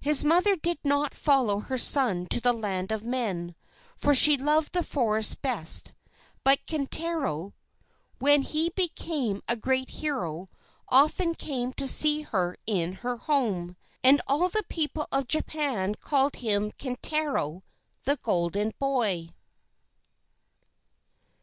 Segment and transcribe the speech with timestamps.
[0.00, 3.54] His mother did not follow her son to the land of men,
[3.98, 5.92] for she loved the forest best;
[6.42, 7.52] but Kintaro,
[8.18, 10.48] when he became a great hero,
[10.88, 13.76] often came to see her in her home.
[14.02, 17.62] And all the people of Japan called him "Kintaro
[18.04, 19.28] the Golden Boy."